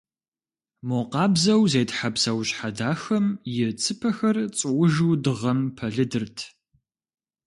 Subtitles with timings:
[0.87, 3.25] Мо къабзэу зетхьэ псэущхьэ дахэм
[3.61, 6.37] и цыпэхэр цӀуужу дыгъэм пэлыдырт.